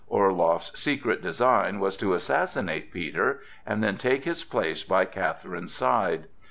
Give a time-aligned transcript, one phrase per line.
[0.09, 6.25] Orloff's secret design was to assassinate Peter and then take his place by Catherine's side.